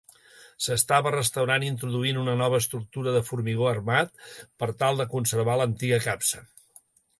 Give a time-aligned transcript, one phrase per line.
[0.67, 4.19] S'estava restaurant introduint una nova estructura de formigó armat
[4.63, 6.45] per tal de conservar l'antiga capsa.